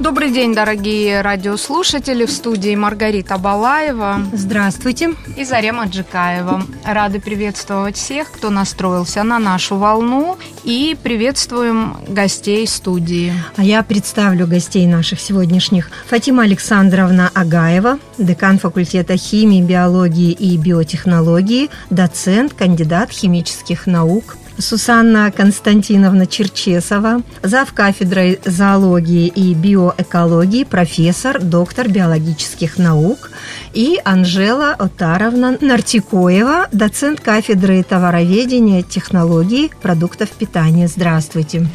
[0.00, 2.24] Добрый день, дорогие радиослушатели.
[2.24, 4.20] В студии Маргарита Балаева.
[4.32, 5.14] Здравствуйте.
[5.36, 6.62] И Зарема Джикаева.
[6.84, 10.38] Рады приветствовать всех, кто настроился на нашу волну.
[10.62, 13.32] И приветствуем гостей студии.
[13.56, 15.90] А я представлю гостей наших сегодняшних.
[16.06, 26.26] Фатима Александровна Агаева, декан факультета химии, биологии и биотехнологии, доцент, кандидат химических наук, Сусанна Константиновна
[26.26, 27.72] Черчесова, зав.
[27.72, 33.30] кафедрой зоологии и биоэкологии, профессор, доктор биологических наук,
[33.72, 40.88] и Анжела Отаровна Нартикоева, доцент кафедры товароведения, технологий, продуктов питания.
[40.88, 41.66] Здравствуйте.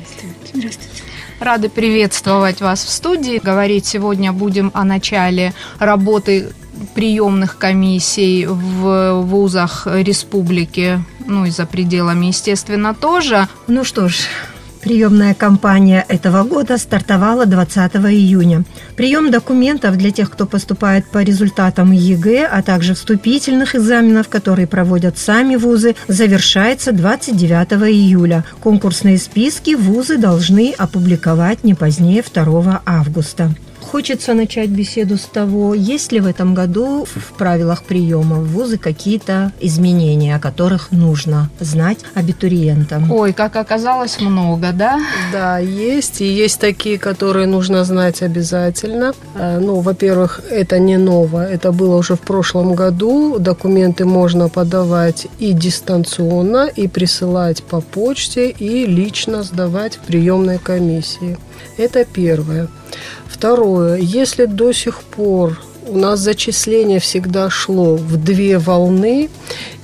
[0.54, 1.04] Здравствуйте.
[1.40, 3.40] Рады приветствовать вас в студии.
[3.44, 6.54] Говорить сегодня будем о начале работы
[6.94, 13.48] приемных комиссий в вузах республики, ну и за пределами, естественно, тоже.
[13.68, 14.28] Ну что ж,
[14.84, 18.66] Приемная кампания этого года стартовала 20 июня.
[18.98, 25.18] Прием документов для тех, кто поступает по результатам ЕГЭ, а также вступительных экзаменов, которые проводят
[25.18, 28.44] сами вузы, завершается 29 июля.
[28.60, 33.52] Конкурсные списки вузы должны опубликовать не позднее 2 августа.
[33.94, 38.80] Хочется начать беседу с того, есть ли в этом году в правилах приема в вузы
[38.80, 43.12] какие-то изменения, о которых нужно знать абитуриентам.
[43.12, 45.00] Ой, как оказалось, много, да?
[45.32, 46.22] Да, есть.
[46.22, 49.14] И есть такие, которые нужно знать обязательно.
[49.36, 51.46] Э, ну, во-первых, это не ново.
[51.46, 53.38] Это было уже в прошлом году.
[53.38, 61.38] Документы можно подавать и дистанционно, и присылать по почте, и лично сдавать в приемной комиссии.
[61.78, 62.70] Это первое.
[63.44, 63.98] Второе.
[63.98, 69.30] Если до сих пор у нас зачисление всегда шло в две волны,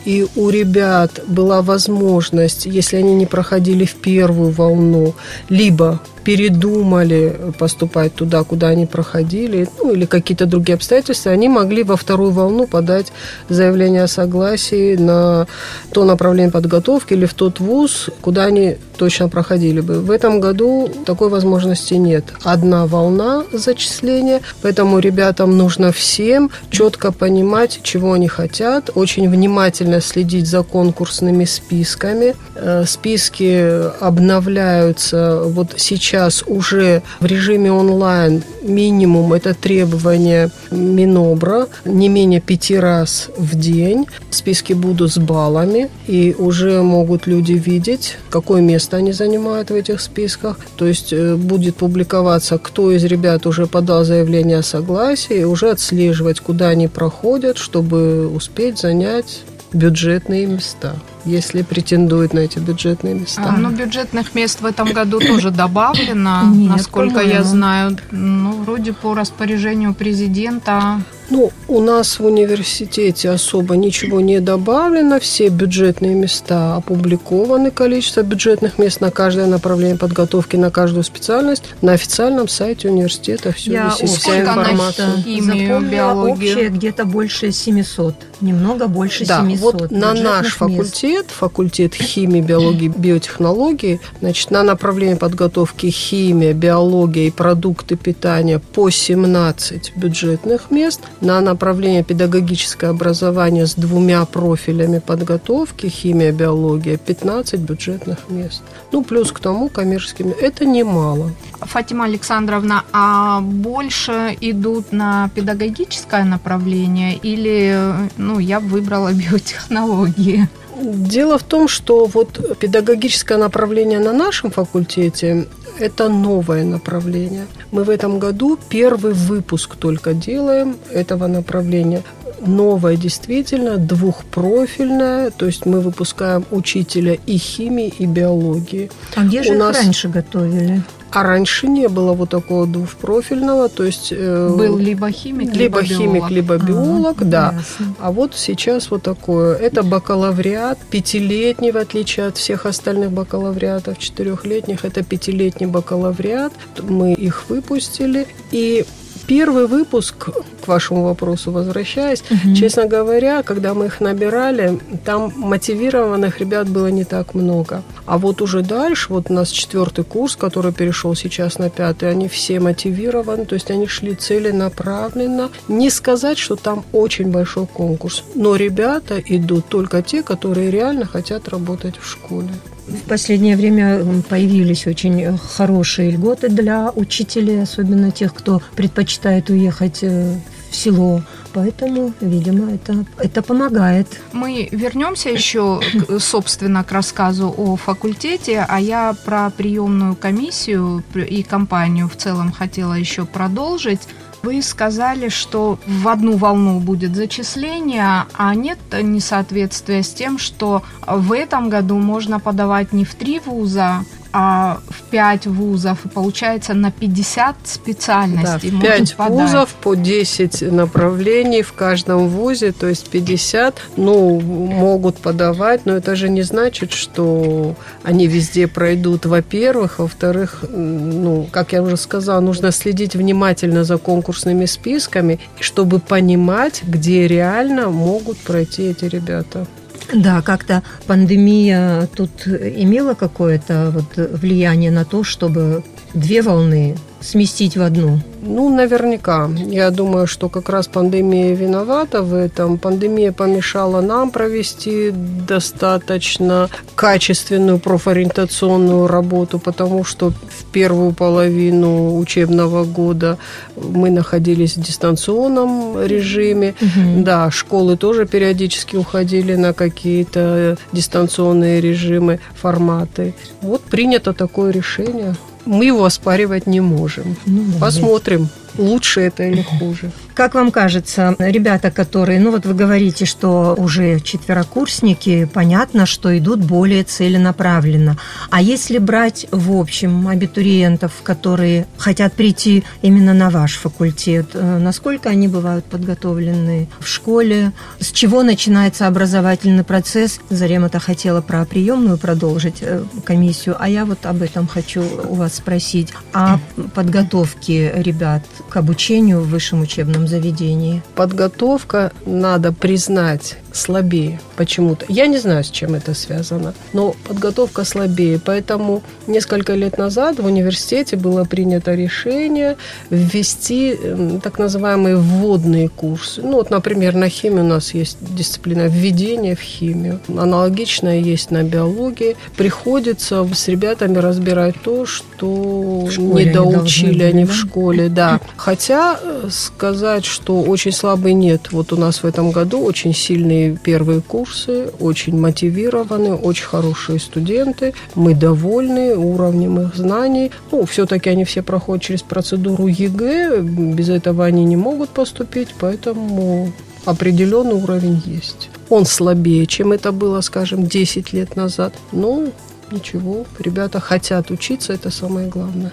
[0.05, 5.13] и у ребят была возможность, если они не проходили в первую волну,
[5.49, 11.97] либо передумали поступать туда, куда они проходили, ну или какие-то другие обстоятельства, они могли во
[11.97, 13.11] вторую волну подать
[13.49, 15.47] заявление о согласии на
[15.91, 20.01] то направление подготовки или в тот вуз, куда они точно проходили бы.
[20.01, 22.25] В этом году такой возможности нет.
[22.43, 30.47] Одна волна зачисления, поэтому ребятам нужно всем четко понимать, чего они хотят, очень внимательно следить
[30.47, 32.35] за конкурсными списками.
[32.55, 38.43] Э, списки обновляются вот сейчас уже в режиме онлайн.
[38.61, 44.05] Минимум это требование Минобра не менее пяти раз в день.
[44.29, 50.01] Списки будут с баллами, и уже могут люди видеть, какое место они занимают в этих
[50.01, 50.59] списках.
[50.75, 56.39] То есть э, будет публиковаться, кто из ребят уже подал заявление о согласии, уже отслеживать,
[56.39, 63.43] куда они проходят, чтобы успеть занять бюджетные места если претендует на эти бюджетные места.
[63.45, 67.97] А, ну, бюджетных мест в этом году тоже добавлено, Нет, насколько я знаю.
[68.11, 71.01] Ну, вроде по распоряжению президента.
[71.29, 75.19] Ну, у нас в университете особо ничего не добавлено.
[75.19, 77.71] Все бюджетные места опубликованы.
[77.71, 81.63] Количество бюджетных мест на каждое направление подготовки, на каждую специальность.
[81.81, 85.17] На официальном сайте университета все Я висит, вся информация.
[85.17, 86.33] Химию, биологию.
[86.33, 88.15] общее где-то больше 700.
[88.41, 94.63] Немного больше да, 700 вот на наш факультет факультет, факультет химии, биологии, биотехнологии, значит, на
[94.63, 103.65] направление подготовки химия, биология и продукты питания по 17 бюджетных мест, на направление педагогическое образование
[103.65, 108.61] с двумя профилями подготовки, химия, биология, 15 бюджетных мест.
[108.91, 110.31] Ну, плюс к тому коммерческими.
[110.31, 111.31] Это немало.
[111.61, 117.77] Фатима Александровна, а больше идут на педагогическое направление или,
[118.17, 120.47] ну, я выбрала биотехнологии?
[120.81, 125.47] Дело в том, что вот педагогическое направление на нашем факультете–
[125.79, 127.47] это новое направление.
[127.71, 132.03] Мы в этом году первый выпуск только делаем этого направления.
[132.45, 138.89] Новое действительно, двухпрофильное, то есть мы выпускаем учителя и химии, и биологии.
[139.15, 139.75] А где же У нас...
[139.75, 140.81] раньше готовили?
[141.11, 145.83] А раньше не было вот такого двухпрофильного, то есть э, был либо химик, либо, либо
[145.83, 146.31] химик, биолог.
[146.31, 147.53] либо биолог, а, да.
[147.57, 147.95] Ясно.
[147.99, 149.55] А вот сейчас вот такое.
[149.55, 154.85] Это бакалавриат пятилетний, в отличие от всех остальных бакалавриатов четырехлетних.
[154.85, 156.53] Это пятилетний бакалавриат.
[156.81, 158.85] Мы их выпустили и
[159.29, 160.31] Первый выпуск
[160.61, 162.55] к вашему вопросу возвращаясь, угу.
[162.55, 167.83] честно говоря, когда мы их набирали, там мотивированных ребят было не так много.
[168.07, 172.27] А вот уже дальше, вот у нас четвертый курс, который перешел сейчас на пятый, они
[172.27, 175.51] все мотивированы, то есть они шли целенаправленно.
[175.67, 181.49] Не сказать, что там очень большой конкурс, но ребята идут только те, которые реально хотят
[181.49, 182.49] работать в школе.
[182.89, 190.35] В последнее время появились очень хорошие льготы для учителей, особенно тех, кто предпочитает уехать э,
[190.71, 191.21] в село.
[191.53, 194.07] Поэтому, видимо, это, это помогает.
[194.33, 195.81] Мы вернемся еще,
[196.19, 202.93] собственно, к рассказу о факультете, а я про приемную комиссию и компанию в целом хотела
[202.93, 204.01] еще продолжить.
[204.41, 211.33] Вы сказали, что в одну волну будет зачисление, а нет несоответствия с тем, что в
[211.33, 216.91] этом году можно подавать не в три вуза, а в 5 вузов, и получается на
[216.91, 218.71] 50 специальностей.
[218.71, 225.85] Да, 5 вузов по 10 направлений в каждом вузе, то есть 50, ну, могут подавать,
[225.85, 231.97] но это же не значит, что они везде пройдут, во-первых, во-вторых, ну, как я уже
[231.97, 239.65] сказала, нужно следить внимательно за конкурсными списками, чтобы понимать, где реально могут пройти эти ребята.
[240.13, 245.83] Да, как-то пандемия тут имела какое-то вот влияние на то, чтобы
[246.13, 248.19] две волны сместить в одну?
[248.41, 249.49] Ну, наверняка.
[249.67, 252.77] Я думаю, что как раз пандемия виновата в этом.
[252.77, 263.37] Пандемия помешала нам провести достаточно качественную профориентационную работу, потому что в первую половину учебного года
[263.75, 266.75] мы находились в дистанционном режиме.
[266.81, 267.23] Угу.
[267.23, 273.33] Да, школы тоже периодически уходили на какие-то дистанционные режимы, форматы.
[273.61, 275.35] Вот принято такое решение
[275.69, 277.37] мы его оспаривать не можем.
[277.45, 280.11] Ну, Посмотрим, лучше это или хуже.
[280.33, 286.61] Как вам кажется, ребята, которые, ну вот вы говорите, что уже четверокурсники, понятно, что идут
[286.61, 288.17] более целенаправленно.
[288.49, 295.29] А если брать в общем абитуриентов, которые хотят прийти именно на ваш факультет, э, насколько
[295.29, 297.73] они бывают подготовлены в школе?
[297.99, 300.39] С чего начинается образовательный процесс?
[300.49, 305.55] Зарема-то хотела про приемную продолжить э, комиссию, а я вот об этом хочу у вас
[305.55, 306.13] спросить.
[306.33, 306.59] О
[306.95, 311.01] подготовке ребят к обучению в высшем учебном заведении?
[311.15, 315.05] Подготовка, надо признать, слабее почему-то.
[315.07, 318.39] Я не знаю, с чем это связано, но подготовка слабее.
[318.43, 322.77] Поэтому несколько лет назад в университете было принято решение
[323.09, 326.41] ввести эм, так называемые вводные курсы.
[326.41, 330.19] Ну, вот, например, на химии у нас есть дисциплина введения в химию.
[330.27, 332.35] Аналогичная есть на биологии.
[332.57, 338.09] Приходится с ребятами разбирать то, что не доучили они в школе.
[338.09, 338.41] Да.
[338.59, 341.71] Хотя э, сказать, что очень слабый нет.
[341.71, 347.93] Вот у нас в этом году очень отличные первые курсы, очень мотивированные, очень хорошие студенты.
[348.15, 350.51] Мы довольны уровнем их знаний.
[350.71, 356.71] Ну, все-таки они все проходят через процедуру ЕГЭ, без этого они не могут поступить, поэтому
[357.05, 358.69] определенный уровень есть.
[358.89, 361.93] Он слабее, чем это было, скажем, 10 лет назад.
[362.11, 362.45] Но
[362.91, 365.91] ничего, ребята хотят учиться, это самое главное.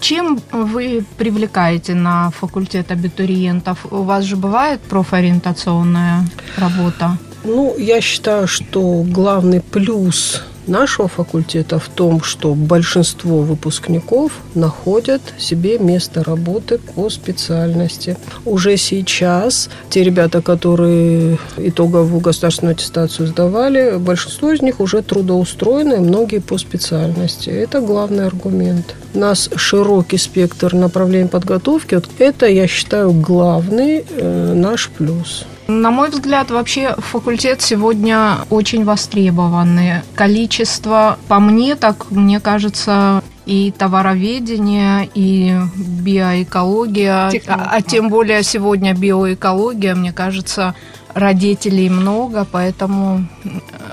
[0.00, 3.86] Чем вы привлекаете на факультет абитуриентов?
[3.90, 6.24] У вас же бывает профориентационная
[6.56, 7.18] работа?
[7.44, 15.78] Ну, я считаю, что главный плюс нашего факультета в том, что большинство выпускников находят себе
[15.78, 18.16] место работы по специальности.
[18.44, 26.40] Уже сейчас те ребята, которые итоговую государственную аттестацию сдавали, большинство из них уже трудоустроены, многие
[26.40, 27.50] по специальности.
[27.50, 28.94] Это главный аргумент.
[29.14, 31.94] У нас широкий спектр направлений подготовки.
[31.94, 35.46] Вот это, я считаю, главный э, наш плюс.
[35.66, 40.02] На мой взгляд, вообще факультет сегодня очень востребованный.
[40.14, 48.94] Количество, по мне, так мне кажется, и товароведение, и биоэкология, а, а тем более сегодня
[48.94, 50.74] биоэкология, мне кажется,
[51.14, 53.26] родителей много, поэтому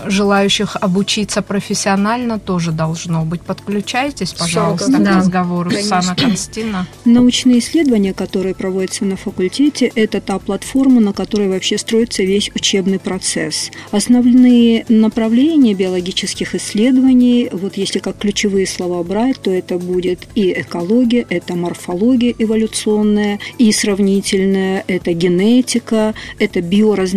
[0.06, 3.42] желающих обучиться профессионально тоже должно быть.
[3.42, 5.14] Подключайтесь, пожалуйста, да.
[5.14, 6.02] к разговору Конечно.
[6.02, 6.88] с Анной Константиновной.
[7.06, 13.00] Научные исследования, которые проводятся на факультете, это та платформа, на которой вообще строится весь учебный
[13.00, 13.72] процесс.
[13.92, 21.26] Основные направления биологических исследований, вот если как ключевые слова брать, то это будет и экология,
[21.30, 27.11] это морфология эволюционная, и сравнительная, это генетика, это биоразнообразие,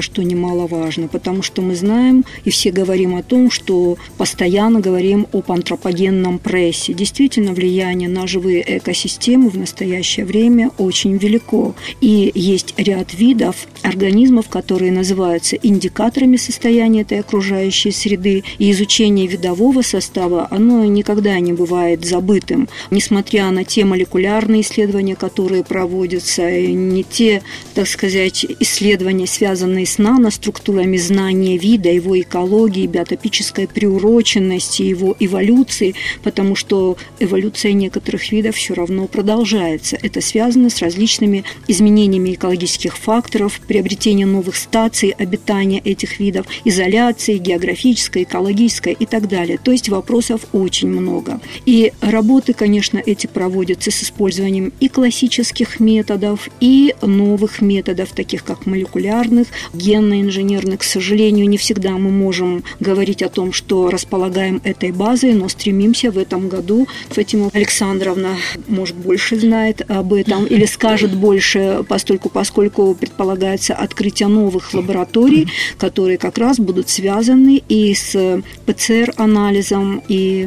[0.00, 5.50] что немаловажно, потому что мы знаем, и все говорим о том, что постоянно говорим об
[5.50, 6.92] антропогенном прессе.
[6.92, 11.74] Действительно, влияние на живые экосистемы в настоящее время очень велико.
[12.00, 18.44] И есть ряд видов организмов, которые называются индикаторами состояния этой окружающей среды.
[18.58, 22.68] И изучение видового состава, оно никогда не бывает забытым.
[22.90, 27.42] Несмотря на те молекулярные исследования, которые проводятся, не те,
[27.74, 35.94] так сказать, исследования, связанные с наноструктурами знания вида, его экологии, биотопической приуроченности, его эволюции,
[36.24, 39.96] потому что эволюция некоторых видов все равно продолжается.
[40.02, 48.24] Это связано с различными изменениями экологических факторов, приобретением новых стаций обитания этих видов, изоляции географической,
[48.24, 49.58] экологической и так далее.
[49.62, 51.40] То есть вопросов очень много.
[51.64, 58.66] И работы, конечно, эти проводятся с использованием и классических методов, и новых методов, таких как
[59.04, 60.80] молекулярных, генно-инженерных.
[60.80, 66.10] К сожалению, не всегда мы можем говорить о том, что располагаем этой базой, но стремимся
[66.10, 66.86] в этом году.
[67.10, 68.36] Фатима Александровна,
[68.68, 76.18] может, больше знает об этом или скажет больше, постольку, поскольку предполагается открытие новых лабораторий, которые
[76.18, 80.46] как раз будут связаны и с ПЦР-анализом, и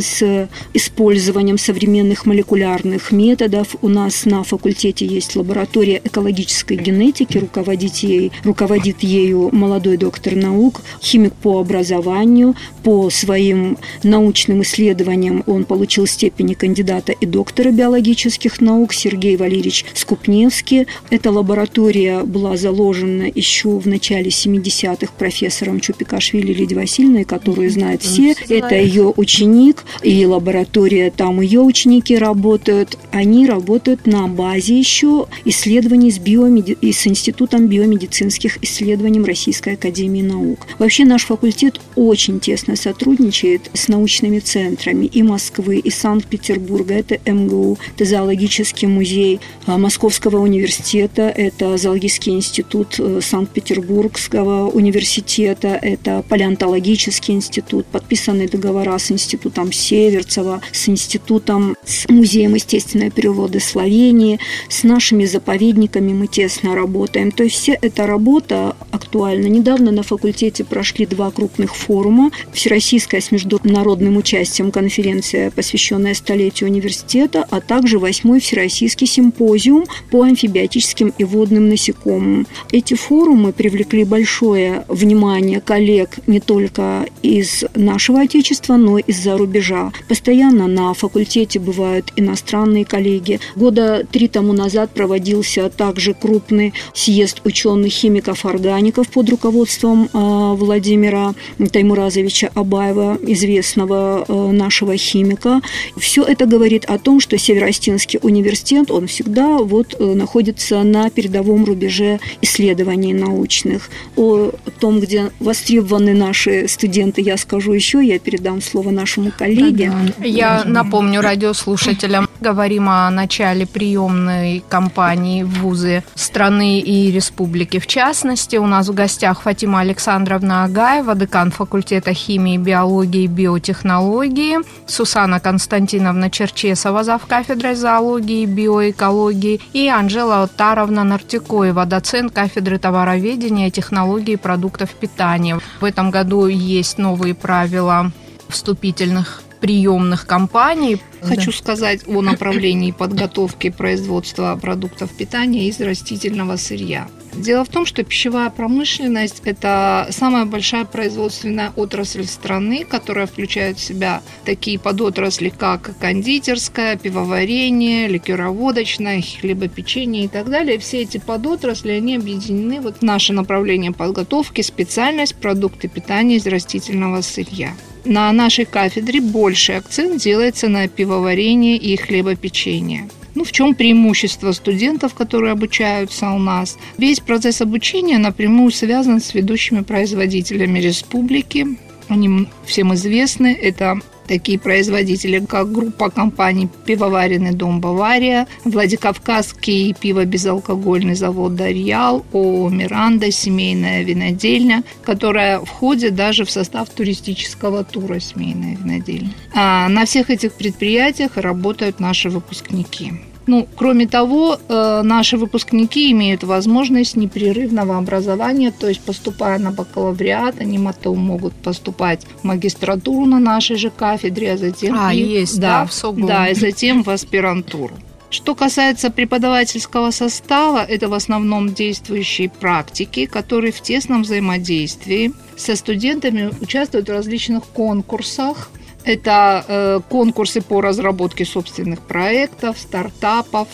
[0.00, 3.76] с использованием современных молекулярных методов.
[3.82, 10.82] У нас на факультете есть лаборатория экологической генетики, руководить ей, руководит ею молодой доктор наук,
[11.02, 18.92] химик по образованию, по своим научным исследованиям он получил степени кандидата и доктора биологических наук
[18.92, 20.86] Сергей Валерьевич Скупневский.
[21.10, 28.34] Эта лаборатория была заложена еще в начале 70-х профессором Чупикашвили Лидией Васильевной, которую знают все.
[28.48, 32.98] Это ее ученик, и лаборатория, там ее ученики работают.
[33.10, 36.76] Они работают на базе еще исследований с, биомеди...
[36.82, 40.66] с Институтом биомедицинских исследований Российской Академии Наук.
[40.78, 46.94] Вообще наш факультет очень тесно сотрудничает с научными центрами и Москвы, и Санкт-Петербурга.
[46.94, 57.34] Это МГУ, это музей а, Московского университета, это зоологический институт э, Санкт-Петербургского университета, это палеонтологический
[57.34, 65.24] институт, подписанные договора с Институтом Северцева, с Институтом, с Музеем естественной природы Словении, с нашими
[65.24, 67.30] заповедниками мы тесно работаем.
[67.30, 69.46] То есть вся эта работа актуальна.
[69.46, 72.30] Недавно на факультете прошли два крупных форума.
[72.54, 81.12] Всероссийская с международным участием конференция, посвященная столетию университета, а также восьмой Всероссийский симпозиум по амфибиотическим
[81.18, 82.46] и водным насекомым.
[82.72, 89.92] Эти форумы привлекли большое внимание коллег не только из нашего Отечества, но и из-за рубежа.
[90.08, 93.38] Постоянно на факультете бывают иностранные коллеги.
[93.54, 101.34] Года три тому назад проводился также крупный съезд ученых-химиков-органиков под руководством а, Владимира
[101.72, 105.60] Таймуразовича Абаева, известного а, нашего химика.
[105.96, 111.64] Все это говорит о том, что Северостинский университет, он всегда вот э, находится на передовом
[111.64, 113.90] рубеже исследований научных.
[114.16, 119.92] О том, где востребованы наши студенты, я скажу еще, я передам слово нашему коллеге.
[120.24, 127.78] Я напомню радиослушателям, говорим о начале приемной кампании в вузы страны и республики.
[127.78, 134.58] В частности, у нас в гостях Фатима Александровна Агаева, декан факультета химии, биологии и биотехнологии,
[134.86, 137.26] Сусана Константиновна Черчесова, зав.
[137.26, 145.58] кафедрой зоологии и биоэкологии, и Анжела Таровна Нартикоева, доцент кафедры товароведения и технологии продуктов питания.
[145.80, 148.10] В этом году есть новые правила
[148.48, 151.00] вступительных приемных компаний.
[151.22, 151.56] Хочу да.
[151.56, 157.08] сказать о направлении подготовки производства продуктов питания из растительного сырья.
[157.34, 163.84] Дело в том, что пищевая промышленность– это самая большая производственная отрасль страны, которая включает в
[163.84, 170.78] себя такие подотрасли, как кондитерская, пивоварение, ликероводочная, хлебопечение и так далее.
[170.78, 177.20] Все эти подотрасли, они объединены вот в наше направление подготовки, специальность продукты питания из растительного
[177.20, 177.74] сырья.
[178.04, 183.08] На нашей кафедре больший акцент делается на пивоварение и хлебопечение.
[183.34, 186.78] Ну, в чем преимущество студентов, которые обучаются у нас?
[186.98, 191.66] Весь процесс обучения напрямую связан с ведущими производителями республики.
[192.08, 193.52] Они всем известны.
[193.60, 203.30] Это такие производители, как группа компаний «Пивоваренный дом Бавария», Владикавказский пиво-безалкогольный завод «Дарьял», ООО «Миранда»,
[203.30, 209.30] семейная винодельня, которая входит даже в состав туристического тура «Семейная винодельня».
[209.54, 213.12] А на всех этих предприятиях работают наши выпускники.
[213.46, 220.60] Ну, кроме того, э, наши выпускники имеют возможность непрерывного образования, то есть поступая на бакалавриат,
[220.60, 225.58] они потом могут поступать в магистратуру на нашей же кафедре, а затем а, и, есть,
[225.58, 226.26] да, да, в СОГУ.
[226.26, 227.94] да, и затем в аспирантуру.
[228.30, 236.50] Что касается преподавательского состава, это в основном действующие практики, которые в тесном взаимодействии со студентами
[236.60, 238.70] участвуют в различных конкурсах.
[239.04, 243.68] Это э, конкурсы по разработке собственных проектов, стартапов.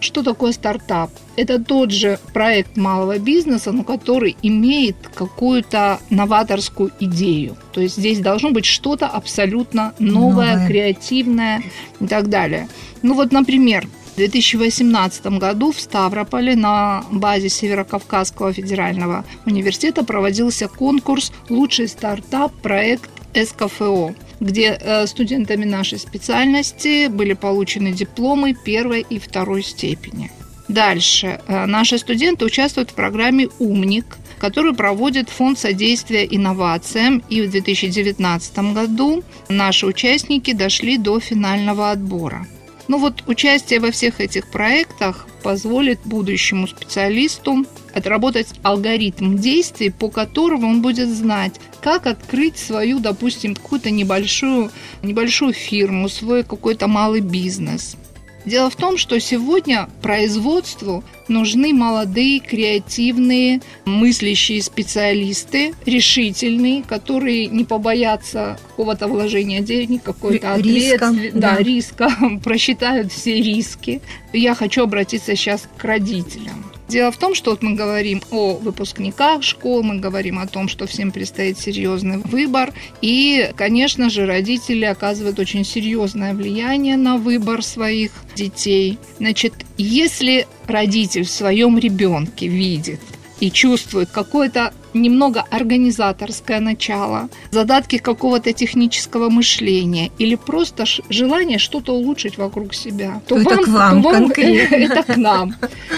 [0.00, 1.10] Что такое стартап?
[1.36, 7.56] Это тот же проект малого бизнеса, но который имеет какую-то новаторскую идею.
[7.72, 11.62] То есть здесь должно быть что-то абсолютно новое, новое, креативное
[12.00, 12.68] и так далее.
[13.02, 21.32] Ну вот, например, в 2018 году в Ставрополе на базе Северокавказского федерального университета проводился конкурс
[21.48, 29.62] «Лучший стартап проект СКФО», где э, студентами нашей специальности были получены дипломы первой и второй
[29.62, 30.30] степени.
[30.68, 31.40] Дальше.
[31.46, 37.22] Э, наши студенты участвуют в программе «Умник», которую проводит Фонд содействия инновациям.
[37.28, 42.46] И в 2019 году наши участники дошли до финального отбора.
[42.90, 50.66] Ну вот участие во всех этих проектах позволит будущему специалисту отработать алгоритм действий, по которому
[50.66, 54.72] он будет знать, как открыть свою, допустим, какую-то небольшую,
[55.04, 57.96] небольшую фирму, свой какой-то малый бизнес.
[58.44, 68.58] Дело в том, что сегодня производству нужны молодые, креативные, мыслящие специалисты, решительные, которые не побоятся
[68.68, 72.10] какого-то вложения денег, какой-то ответственности, да, да, риска,
[72.44, 74.00] просчитают все риски.
[74.32, 76.64] Я хочу обратиться сейчас к родителям.
[76.90, 80.88] Дело в том, что вот мы говорим о выпускниках школ, мы говорим о том, что
[80.88, 82.72] всем предстоит серьезный выбор.
[83.00, 88.98] И, конечно же, родители оказывают очень серьезное влияние на выбор своих детей.
[89.18, 93.00] Значит, если родитель в своем ребенке видит
[93.38, 102.38] и чувствует какое-то немного организаторское начало, задатки какого-то технического мышления или просто желание что-то улучшить
[102.38, 105.54] вокруг себя, то, то вам, это к вам, то вам это к нам.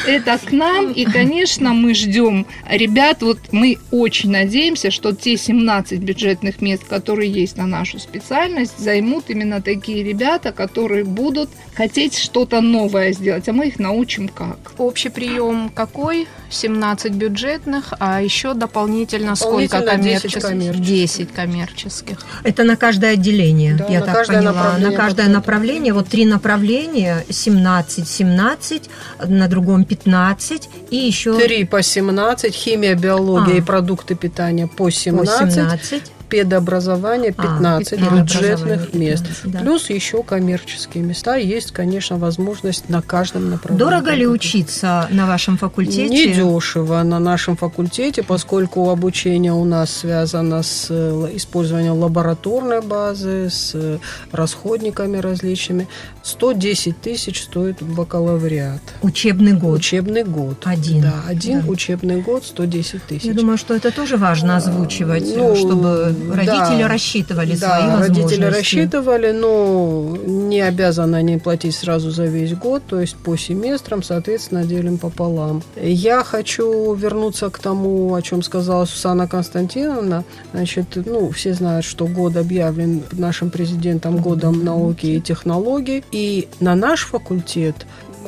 [0.06, 6.00] Это к нам, и, конечно, мы ждем ребят, вот мы очень надеемся, что те 17
[6.00, 12.60] бюджетных мест, которые есть на нашу специальность, займут именно такие ребята, которые будут хотеть что-то
[12.60, 14.72] новое сделать, а мы их научим как.
[14.78, 16.26] Общий прием какой?
[16.50, 20.32] 17 бюджетных, а еще дополнительно дополнительно сколько коммерческих?
[20.32, 20.86] 10 коммерческих.
[20.86, 22.18] 10 коммерческих.
[22.42, 24.78] Это на каждое отделение, да, я на так поняла.
[24.78, 28.90] На каждое направление, вот три направления, 17, 17,
[29.26, 31.38] на другом 15 и еще...
[31.38, 33.58] Три по 17, химия, биология а.
[33.58, 35.38] и продукты питания по 17.
[35.38, 39.24] По 17 педобразование 15 а, бюджетных мест.
[39.24, 39.58] 15, да.
[39.60, 41.36] Плюс еще коммерческие места.
[41.36, 43.84] Есть, конечно, возможность на каждом направлении.
[43.84, 46.08] Дорого ли учиться на вашем факультете?
[46.08, 53.50] Не дешево на нашем факультете, поскольку обучение у нас связано с э, использованием лабораторной базы,
[53.50, 53.98] с э,
[54.32, 55.86] расходниками различными.
[56.22, 58.80] 110 тысяч стоит бакалавриат.
[59.02, 59.80] Учебный год?
[59.80, 60.62] Учебный год.
[60.64, 61.02] Один?
[61.02, 61.68] Да, один да.
[61.68, 63.24] учебный год 110 тысяч.
[63.24, 68.20] Я думаю, что это тоже важно озвучивать, ну, чтобы родители да, рассчитывали да, свои возможности.
[68.20, 74.02] родители рассчитывали, но не обязаны они платить сразу за весь год, то есть по семестрам,
[74.02, 75.62] соответственно, делим пополам.
[75.80, 80.24] Я хочу вернуться к тому, о чем сказала Сусана Константиновна.
[80.52, 86.74] Значит, ну, все знают, что год объявлен нашим президентом годом науки и технологий, и на
[86.74, 87.86] наш факультет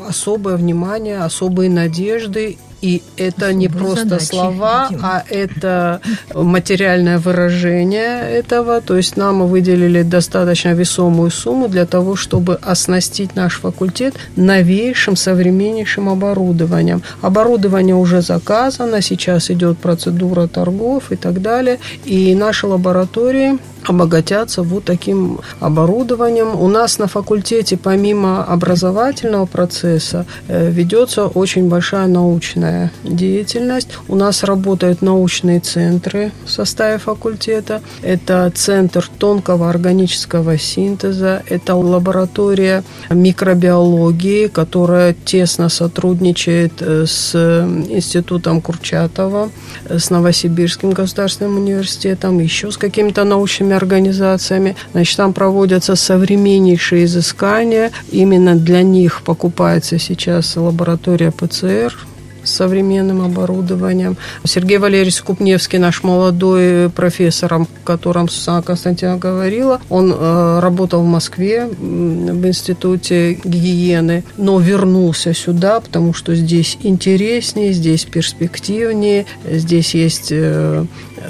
[0.09, 5.09] особое внимание, особые надежды и это не просто задачи, слова, видимо.
[5.09, 6.01] а это
[6.35, 8.81] материальное выражение этого.
[8.81, 16.09] То есть нам выделили достаточно весомую сумму для того, чтобы оснастить наш факультет новейшим, современнейшим
[16.09, 17.03] оборудованием.
[17.23, 21.79] Оборудование уже заказано, сейчас идет процедура торгов и так далее.
[22.05, 26.59] И наши лаборатории обогатятся вот таким оборудованием.
[26.61, 33.89] У нас на факультете помимо образовательного процесса э, ведется очень большая научная деятельность.
[34.09, 37.83] У нас работают научные центры в составе факультета.
[38.03, 47.35] Это центр тонкого органического синтеза, это лаборатория микробиологии, которая тесно сотрудничает э, с
[47.89, 49.51] Институтом Курчатова,
[49.89, 54.77] с Новосибирским государственным университетом, еще с какими-то научными организациями.
[54.93, 57.91] Значит, там проводятся современнейшие изыскания.
[58.11, 61.95] Именно для них покупается сейчас лаборатория ПЦР,
[62.45, 64.17] современным оборудованием.
[64.45, 71.07] Сергей Валерьевич Купневский, наш молодой профессор, о котором Сусана Константиновна говорила, он э, работал в
[71.07, 80.29] Москве в Институте гигиены, но вернулся сюда, потому что здесь интереснее, здесь перспективнее, здесь есть
[80.31, 80.85] э,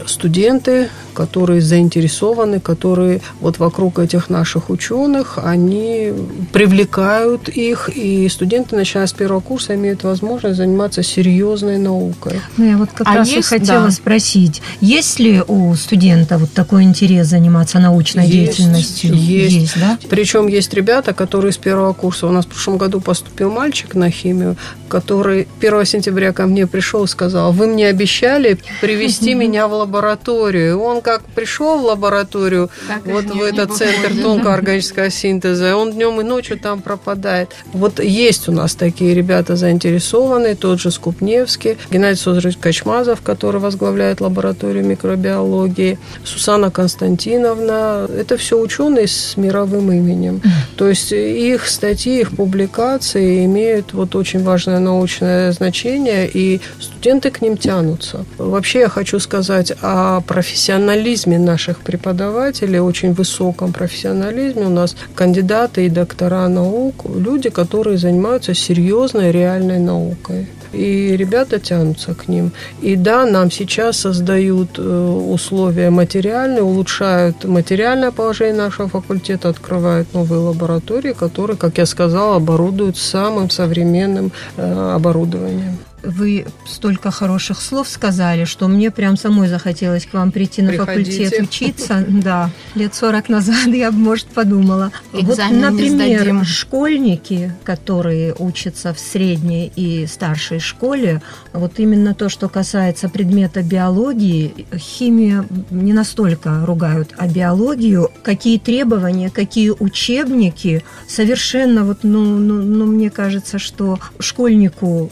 [0.07, 6.13] студенты, которые заинтересованы, которые вот вокруг этих наших ученых, они
[6.53, 12.41] привлекают их, и студенты, начиная с первого курса, имеют возможность заниматься серьезной наукой.
[12.57, 13.91] Ну, я вот как а раз есть, и хотела да.
[13.91, 19.15] спросить, есть ли у студента вот такой интерес заниматься научной есть, деятельностью?
[19.15, 19.55] Есть.
[19.55, 19.99] есть да?
[20.09, 24.11] Причем есть ребята, которые с первого курса, у нас в прошлом году поступил мальчик на
[24.11, 24.57] химию,
[24.89, 29.84] который 1 сентября ко мне пришел и сказал, вы мне обещали привести меня в лабораторию.
[29.85, 36.21] Он как пришел в лабораторию, так вот в этот центр тонкого органического синтеза, он днем
[36.21, 37.51] и ночью там пропадает.
[37.73, 44.21] Вот есть у нас такие ребята заинтересованные, тот же Скупневский, Геннадий Созрович Качмазов, который возглавляет
[44.21, 48.09] лабораторию микробиологии, Сусана Константиновна.
[48.17, 50.41] Это все ученые с мировым именем.
[50.77, 57.41] То есть их статьи, их публикации имеют вот очень важное научное значение, и студенты к
[57.41, 58.25] ним тянутся.
[58.39, 64.67] Вообще я хочу сказать о профессионализме наших преподавателей, очень высоком профессионализме.
[64.67, 72.15] У нас кандидаты и доктора наук, люди, которые занимаются серьезной реальной наукой и ребята тянутся
[72.15, 72.53] к ним.
[72.83, 80.41] И да, нам сейчас создают э, условия материальные, улучшают материальное положение нашего факультета, открывают новые
[80.41, 88.45] лаборатории, которые, как я сказала, оборудуют самым современным э, оборудованием вы столько хороших слов сказали,
[88.45, 91.25] что мне прям самой захотелось к вам прийти на Приходите.
[91.25, 92.05] факультет учиться.
[92.25, 94.93] Да, лет 40 назад я бы, может, подумала.
[95.13, 102.49] Экзамен вот, например, школьники, которые учатся в средней и старшей школе, вот именно то, что
[102.49, 111.99] касается предмета биологии, химия не настолько ругают, а биологию, какие требования, какие учебники, совершенно вот,
[112.03, 115.11] ну, ну, ну мне кажется, что школьнику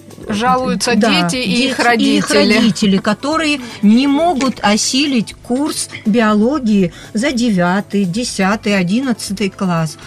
[0.83, 2.15] жалуются да, дети и их родители.
[2.15, 9.99] И их родители, которые не могут осилить курс биологии за 9, 10, 11 класс.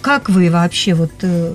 [0.00, 1.54] Как вы вообще вот э,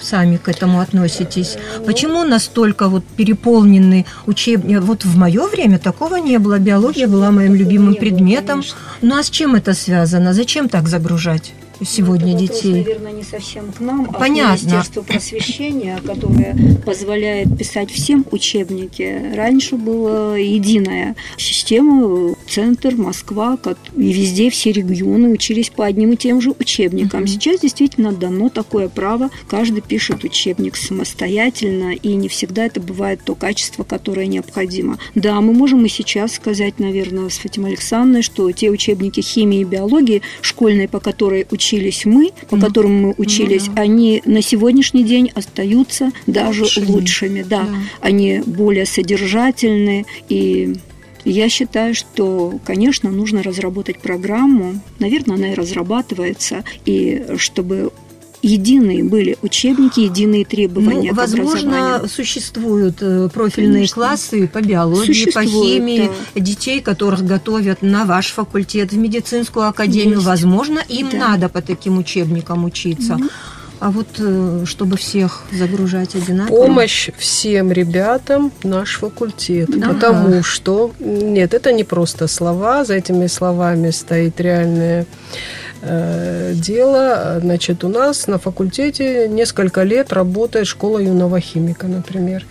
[0.00, 1.56] сами к этому относитесь?
[1.84, 4.78] Почему настолько вот переполнены учебники?
[4.78, 6.58] Вот в мое время такого не было.
[6.58, 8.62] Биология была моим любимым предметом.
[9.02, 10.32] Ну а с чем это связано?
[10.32, 11.52] Зачем так загружать?
[11.84, 12.78] Сегодня это детей?
[12.78, 14.56] Вопрос, наверное, не совсем к нам, а Понятно.
[14.56, 19.34] к Министерству просвещения, которое позволяет писать всем учебники.
[19.34, 23.58] Раньше была единая система, центр, Москва,
[23.96, 27.22] и везде все регионы учились по одним и тем же учебникам.
[27.22, 27.28] Угу.
[27.28, 33.34] Сейчас действительно дано такое право, каждый пишет учебник самостоятельно, и не всегда это бывает то
[33.34, 34.98] качество, которое необходимо.
[35.14, 39.64] Да, мы можем и сейчас сказать, наверное, с Фатимой Александровной, что те учебники химии и
[39.64, 42.60] биологии школьные, по которой учились мы, по mm.
[42.60, 43.80] которым мы учились, mm-hmm.
[43.80, 46.86] они на сегодняшний день остаются даже лучшими.
[46.86, 47.62] лучшими да.
[47.62, 47.76] Yeah.
[48.00, 50.74] Они более содержательны и
[51.30, 57.92] я считаю, что, конечно, нужно разработать программу, наверное, она и разрабатывается, и чтобы
[58.42, 61.10] единые были учебники, единые требования.
[61.10, 63.94] Ну, возможно, существуют э, профильные Конечно.
[63.94, 66.40] классы по биологии, по химии, да.
[66.40, 70.16] детей, которых готовят на ваш факультет, в медицинскую академию.
[70.16, 70.26] Есть.
[70.26, 71.18] Возможно, им да.
[71.18, 73.14] надо по таким учебникам учиться.
[73.14, 73.30] Mm-hmm.
[73.80, 76.66] А вот э, чтобы всех загружать одинаково?
[76.66, 79.68] Помощь всем ребятам наш факультет.
[79.70, 79.94] Ага.
[79.94, 85.06] Потому что, нет, это не просто слова, за этими словами стоит реальная
[85.82, 87.38] дело.
[87.40, 92.44] Значит, у нас на факультете несколько лет работает школа юного химика, например.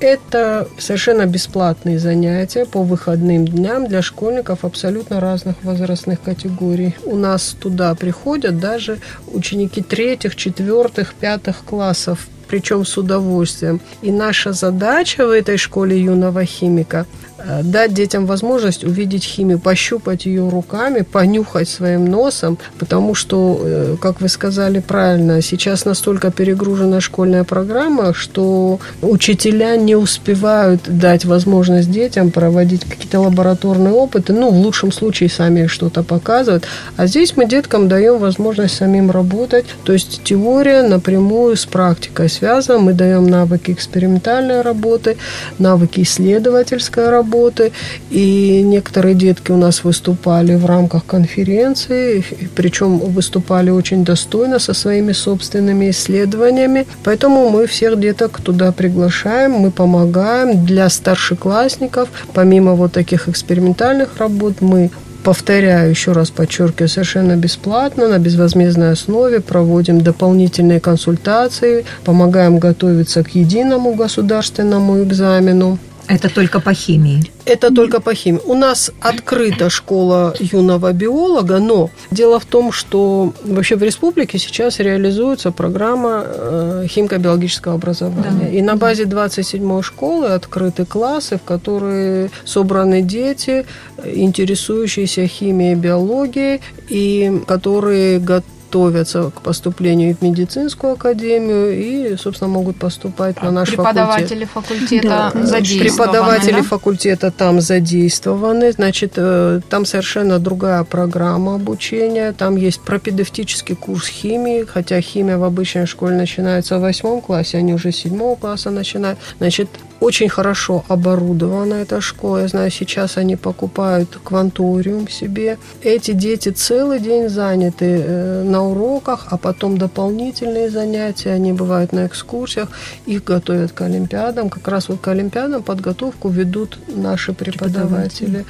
[0.00, 6.94] Это совершенно бесплатные занятия по выходным дням для школьников абсолютно разных возрастных категорий.
[7.04, 8.98] У нас туда приходят даже
[9.32, 13.78] ученики третьих, четвертых, пятых классов причем с удовольствием.
[14.00, 17.27] И наша задача в этой школе юного химика Э,
[17.62, 24.20] дать детям возможность увидеть химию, пощупать ее руками, понюхать своим носом, потому что, э, как
[24.20, 32.30] вы сказали правильно, сейчас настолько перегружена школьная программа, что учителя не успевают дать возможность детям
[32.30, 36.64] проводить какие-то лабораторные опыты, ну, в лучшем случае сами что-то показывают,
[36.96, 42.78] а здесь мы деткам даем возможность самим работать, то есть теория напрямую с практикой связана,
[42.78, 45.16] мы даем навыки экспериментальной работы,
[45.58, 47.72] навыки исследовательской работы, работы,
[48.10, 55.12] и некоторые детки у нас выступали в рамках конференции, причем выступали очень достойно со своими
[55.12, 56.86] собственными исследованиями.
[57.04, 60.64] Поэтому мы всех деток туда приглашаем, мы помогаем.
[60.64, 64.90] Для старшеклассников, помимо вот таких экспериментальных работ, мы
[65.24, 73.34] повторяю, еще раз подчеркиваю, совершенно бесплатно, на безвозмездной основе проводим дополнительные консультации, помогаем готовиться к
[73.34, 75.78] единому государственному экзамену.
[76.08, 77.22] Это только по химии?
[77.44, 78.40] Это только по химии.
[78.44, 84.80] У нас открыта школа юного биолога, но дело в том, что вообще в республике сейчас
[84.80, 88.38] реализуется программа э, химико-биологического образования.
[88.40, 88.48] Да.
[88.48, 93.66] И на базе 27-й школы открыты классы, в которые собраны дети,
[94.04, 102.50] интересующиеся химией и биологией, и которые готовы готовятся к поступлению в медицинскую академию и, собственно,
[102.50, 105.02] могут поступать на наш Преподаватели факультет.
[105.02, 105.46] факультета да.
[105.46, 105.90] задействованы.
[105.90, 106.62] Преподаватели да?
[106.62, 108.72] факультета там задействованы.
[108.72, 112.32] Значит, э, там совершенно другая программа обучения.
[112.32, 117.72] Там есть пропедевтический курс химии, хотя химия в обычной школе начинается в восьмом классе, они
[117.72, 119.18] уже с седьмого класса начинают.
[119.38, 119.68] Значит,
[120.00, 122.42] очень хорошо оборудована эта школа.
[122.42, 125.58] Я знаю, сейчас они покупают кванториум себе.
[125.82, 131.30] Эти дети целый день заняты э, на уроках, а потом дополнительные занятия.
[131.30, 132.68] Они бывают на экскурсиях.
[133.06, 134.50] Их готовят к Олимпиадам.
[134.50, 138.44] Как раз вот к Олимпиадам подготовку ведут наши преподаватели.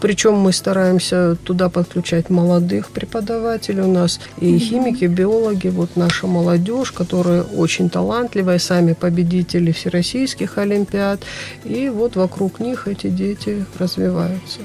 [0.00, 3.82] Причем мы стараемся туда подключать молодых преподавателей.
[3.82, 5.68] У нас и химики, и биологи.
[5.68, 11.24] Вот наша молодежь, которая очень талантливая, сами победители всероссийских Олимпиад Олимпиад.
[11.64, 14.60] И вот вокруг них эти дети развиваются.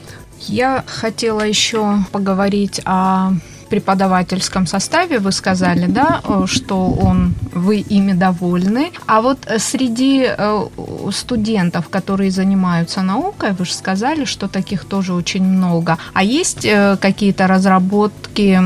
[0.47, 3.33] Я хотела еще поговорить о
[3.71, 8.91] преподавательском составе, вы сказали, да, что он, вы ими довольны.
[9.07, 10.67] А вот среди э,
[11.11, 15.97] студентов, которые занимаются наукой, вы же сказали, что таких тоже очень много.
[16.13, 18.59] А есть э, какие-то разработки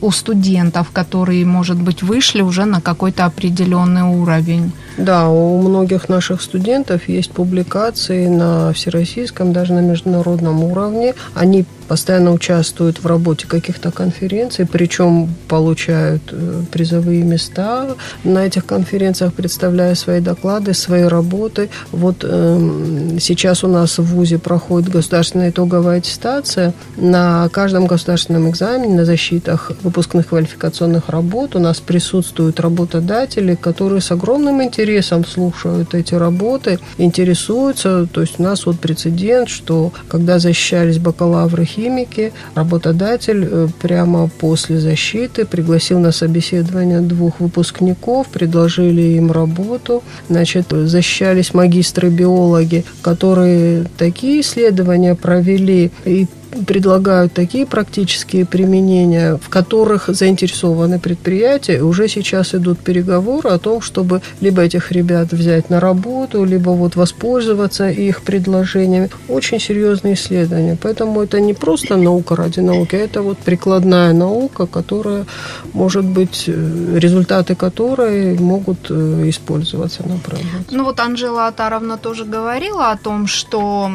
[0.00, 4.70] у студентов, которые, может быть, вышли уже на какой-то определенный уровень?
[4.96, 11.14] Да, у многих наших студентов есть публикации на всероссийском, даже на международном уровне.
[11.34, 17.88] Они постоянно участвуют в работе каких-то конференций, причем получают э, призовые места
[18.24, 21.68] на этих конференциях, представляя свои доклады, свои работы.
[21.92, 26.74] Вот э, сейчас у нас в ВУЗе проходит государственная итоговая аттестация.
[26.96, 34.10] На каждом государственном экзамене, на защитах выпускных квалификационных работ у нас присутствуют работодатели, которые с
[34.10, 38.06] огромным интересом слушают эти работы, интересуются.
[38.06, 44.78] То есть у нас вот прецедент, что когда защищались бакалавры химики, работодатель э, прямо после
[44.78, 50.02] защиты пригласил на собеседование двух выпускников, предложили им работу.
[50.28, 56.26] Значит, защищались магистры-биологи, которые такие исследования провели и
[56.64, 61.82] предлагают такие практические применения, в которых заинтересованы предприятия.
[61.82, 66.96] Уже сейчас идут переговоры о том, чтобы либо этих ребят взять на работу, либо вот
[66.96, 69.10] воспользоваться их предложениями.
[69.28, 70.76] Очень серьезные исследования.
[70.80, 75.26] Поэтому это не просто наука ради науки, это вот прикладная наука, которая
[75.72, 80.76] может быть, э, результаты которой могут э, использоваться на производстве.
[80.76, 83.90] Ну вот Анжела Атаровна тоже говорила о том, что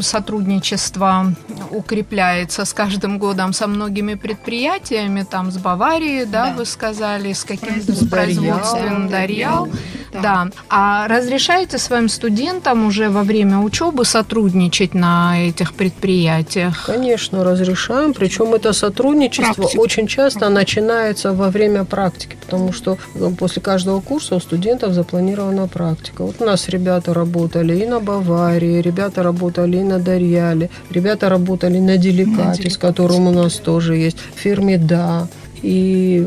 [0.00, 1.34] сотрудничество
[1.76, 6.54] укрепляется с каждым годом со многими предприятиями, там с Баварией, да, да.
[6.54, 9.68] вы сказали, с каким-то с производством Дарьял.
[10.12, 10.20] Да.
[10.22, 10.48] да.
[10.68, 16.86] А разрешаете своим студентам уже во время учебы сотрудничать на этих предприятиях?
[16.86, 18.14] Конечно, разрешаем.
[18.14, 19.80] Причем это сотрудничество Практика.
[19.80, 25.68] очень часто начинается во время практики, потому что ну, после каждого курса у студентов запланирована
[25.68, 26.22] практика.
[26.22, 31.65] Вот у нас ребята работали и на Баварии, ребята работали и на Дарьяле, ребята работали
[31.68, 35.28] на Деликате, с которым у нас тоже есть, в фирме «Да».
[35.62, 36.18] И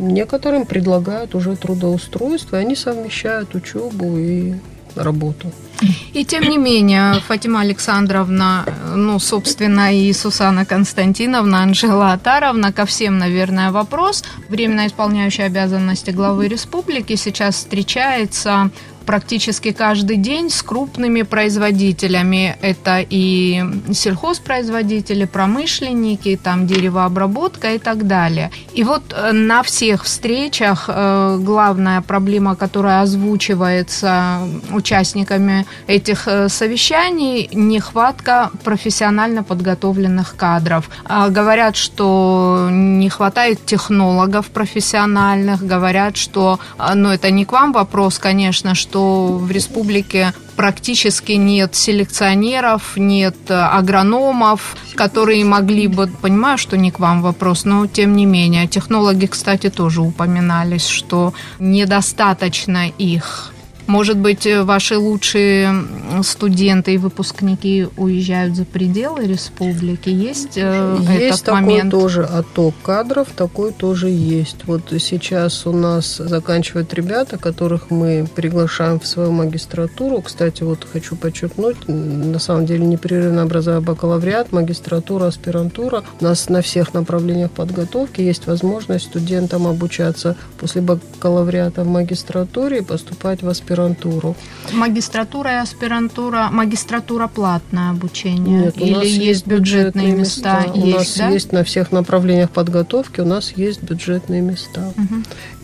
[0.00, 4.54] некоторым предлагают уже трудоустройство, и они совмещают учебу и
[4.94, 5.50] работу.
[6.12, 13.18] И тем не менее, Фатима Александровна, ну, собственно, и Сусана Константиновна, Анжела Атаровна, ко всем,
[13.18, 14.24] наверное, вопрос.
[14.48, 18.70] Временно исполняющая обязанности главы республики сейчас встречается
[19.06, 22.56] практически каждый день с крупными производителями.
[22.60, 28.50] Это и сельхозпроизводители, промышленники, там деревообработка и так далее.
[28.74, 34.38] И вот э, на всех встречах э, главная проблема, которая озвучивается
[34.72, 40.90] участниками этих э, совещаний, нехватка профессионально подготовленных кадров.
[41.04, 46.58] А говорят, что не хватает технологов профессиональных, говорят, что,
[46.94, 53.54] ну это не к вам вопрос, конечно, что в республике практически нет селекционеров, нет э,
[53.54, 59.26] агрономов, которые могли бы, понимаю, что не к вам вопрос, но тем не менее, технологи,
[59.26, 63.52] кстати, тоже упоминались, что недостаточно их.
[63.90, 65.74] Может быть, э, ваши лучшие
[66.22, 70.08] студенты и выпускники уезжают за пределы республики?
[70.08, 71.90] Есть, э, есть этот такой момент?
[71.90, 74.58] тоже отток кадров, такой тоже есть.
[74.66, 80.22] Вот сейчас у нас заканчивают ребята, которых мы приглашаем в свою магистратуру.
[80.22, 86.04] Кстати, вот хочу подчеркнуть, на самом деле непрерывно образование бакалавриат, магистратура, аспирантура.
[86.20, 92.82] У нас на всех направлениях подготовки есть возможность студентам обучаться после бакалавриата в магистратуре и
[92.82, 94.36] поступать в аспирантуру аспирантуру.
[94.72, 98.64] Магистратура и аспирантура, магистратура платное обучение?
[98.64, 100.60] Нет, у Или нас есть, есть бюджетные места?
[100.60, 100.72] места.
[100.74, 101.28] У есть, нас да?
[101.30, 104.92] есть на всех направлениях подготовки, у нас есть бюджетные места.
[104.96, 105.22] Угу.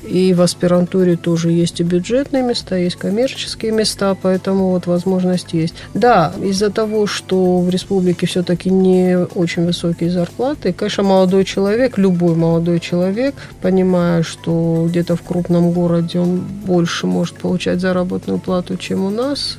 [0.08, 5.74] И в аспирантуре тоже есть и бюджетные места, есть коммерческие места, поэтому вот возможность есть.
[5.94, 12.34] Да, из-за того, что в республике все-таки не очень высокие зарплаты, конечно, молодой человек, любой
[12.34, 19.04] молодой человек, понимая, что где-то в крупном городе он больше может получать заработную плату, чем
[19.04, 19.58] у нас,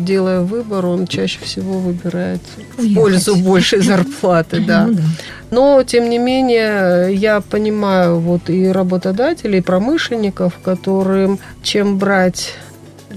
[0.00, 2.40] делая выбор, он чаще всего выбирает
[2.76, 4.86] в пользу большей зарплаты, да.
[4.86, 4.96] Ну
[5.50, 9.85] Но, тем не менее, я понимаю вот и работодателей, и промышленников,
[10.62, 12.54] которым чем брать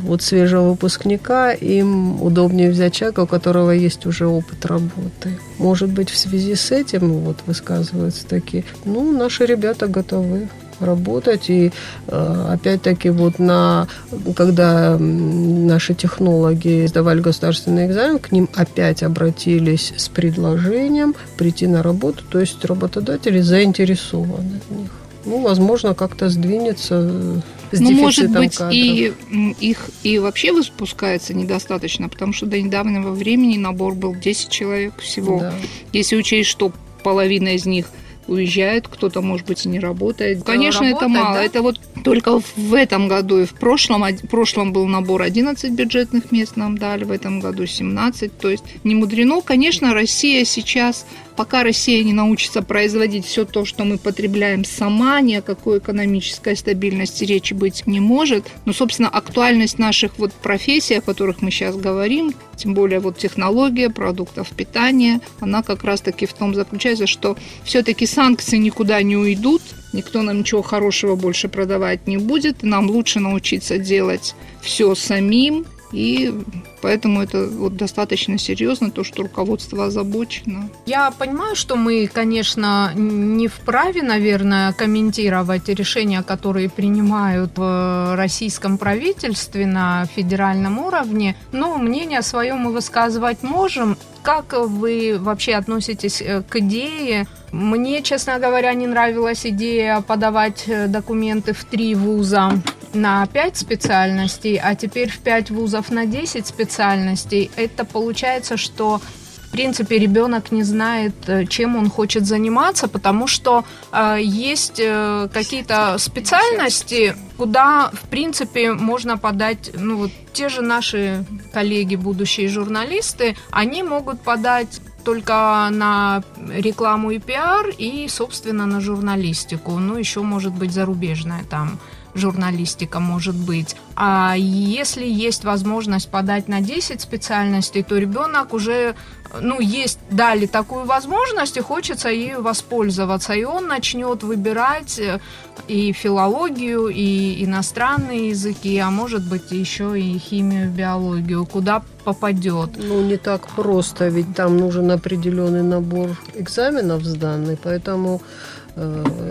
[0.01, 5.38] вот свежего выпускника, им удобнее взять человека, у которого есть уже опыт работы.
[5.58, 10.47] Может быть, в связи с этим вот высказываются такие, ну, наши ребята готовы
[10.79, 11.49] работать.
[11.49, 11.71] И
[12.08, 13.88] э, опять-таки вот на,
[14.36, 22.23] когда наши технологи сдавали государственный экзамен, к ним опять обратились с предложением прийти на работу.
[22.29, 24.91] То есть работодатели заинтересованы в них
[25.30, 28.74] ну, возможно, как-то сдвинется с ну, может быть, кадров.
[28.74, 29.13] и
[29.60, 35.39] их и вообще выпускается недостаточно, потому что до недавнего времени набор был 10 человек всего.
[35.39, 35.54] Да.
[35.94, 36.72] Если учесть, что
[37.04, 37.86] половина из них
[38.30, 40.44] уезжает, кто-то, может быть, и не работает.
[40.44, 41.36] Конечно, работает, это мало.
[41.36, 41.44] Да?
[41.44, 46.32] Это вот только в этом году и в прошлом, в прошлом был набор 11 бюджетных
[46.32, 48.38] мест нам дали, в этом году 17.
[48.38, 49.42] То есть не мудрено.
[49.42, 51.06] Конечно, Россия сейчас
[51.39, 56.54] пока Россия не научится производить все то, что мы потребляем сама, ни о какой экономической
[56.58, 58.45] стабильности речи быть не может.
[58.65, 63.89] Но, собственно, актуальность наших вот профессий, о которых мы сейчас говорим, тем более вот технология
[63.89, 69.62] продуктов питания, она как раз-таки в том заключается, что все-таки санкции никуда не уйдут,
[69.93, 75.65] никто нам ничего хорошего больше продавать не будет, и нам лучше научиться делать все самим,
[75.91, 76.34] и
[76.82, 80.69] поэтому это вот достаточно серьезно, то, что руководство озабочено.
[80.86, 89.65] Я понимаю, что мы, конечно, не вправе, наверное, комментировать решения, которые принимают в российском правительстве
[89.65, 93.97] на федеральном уровне, но мнение свое мы высказывать можем.
[94.30, 97.26] Как вы вообще относитесь э, к идее?
[97.52, 102.52] Мне, честно говоря, не нравилась идея подавать э, документы в три вуза
[102.94, 109.02] на 5 специальностей, а теперь в 5 вузов на 10 специальностей, это получается, что
[109.50, 115.28] в принципе, ребенок не знает, э, чем он хочет заниматься, потому что э, есть э,
[115.34, 123.36] какие-то специальности, куда, в принципе, можно подать, ну вот те же наши коллеги, будущие журналисты,
[123.50, 126.22] они могут подать только на
[126.54, 129.72] рекламу и пиар и, собственно, на журналистику.
[129.80, 131.80] Ну, еще, может быть, зарубежная там
[132.13, 133.76] журналистика может быть.
[133.95, 138.95] А если есть возможность подать на 10 специальностей, то ребенок уже,
[139.41, 143.34] ну, есть, дали такую возможность, и хочется ею воспользоваться.
[143.34, 145.19] И он начнет выбирать э,
[145.67, 152.72] и филологию, и иностранные языки, а может быть еще и химию, биологию, куда попадет.
[152.78, 158.22] Ну, не так просто, ведь там нужен определенный набор экзаменов сданный, поэтому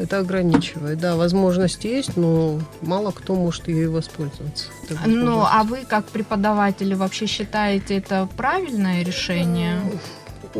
[0.02, 0.98] это ограничивает.
[0.98, 4.66] Да, возможность есть, но мало кто может ею воспользоваться.
[5.06, 9.80] Ну, а вы как преподаватели вообще считаете это правильное решение?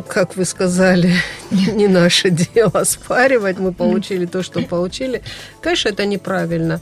[0.07, 1.13] Как вы сказали,
[1.51, 3.59] не наше дело оспаривать.
[3.59, 5.23] Мы получили то, что получили.
[5.61, 6.81] Конечно, это неправильно.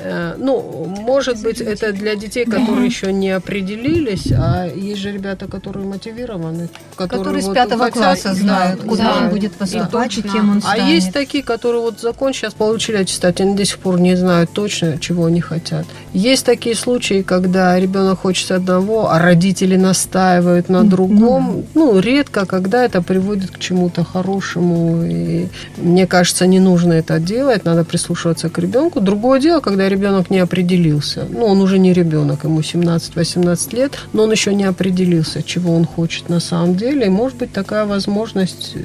[0.00, 5.46] Э, ну, может быть, это для детей, которые еще не определились, а есть же ребята,
[5.46, 9.52] которые мотивированы, которые, которые вот с пятого хотят, класса знают, да, куда да, он будет
[9.54, 10.82] поступать да, и кем он станет.
[10.82, 14.50] А есть такие, которые вот закон сейчас получили аттестат, они до сих пор не знают
[14.52, 15.86] точно, чего они хотят.
[16.12, 21.64] Есть такие случаи, когда ребенок хочет одного, а родители настаивают на другом.
[21.74, 25.04] Ну, ну редко редко, когда это приводит к чему-то хорошему.
[25.04, 29.00] И мне кажется, не нужно это делать, надо прислушиваться к ребенку.
[29.00, 31.26] Другое дело, когда ребенок не определился.
[31.30, 35.84] Ну, он уже не ребенок, ему 17-18 лет, но он еще не определился, чего он
[35.84, 37.06] хочет на самом деле.
[37.06, 38.80] И может быть такая возможность, э,